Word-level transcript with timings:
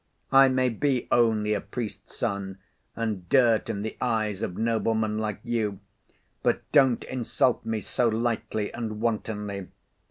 I 0.31 0.47
may 0.47 0.69
be 0.69 1.07
only 1.11 1.53
a 1.53 1.61
priest's 1.61 2.15
son, 2.17 2.57
and 2.95 3.29
dirt 3.29 3.69
in 3.69 3.83
the 3.83 3.97
eyes 4.03 4.41
of 4.41 4.57
noblemen 4.57 5.19
like 5.19 5.39
you, 5.43 5.79
but 6.41 6.63
don't 6.71 7.03
insult 7.03 7.63
me 7.67 7.81
so 7.81 8.07
lightly 8.07 8.73
and 8.73 8.99
wantonly. 8.99 9.67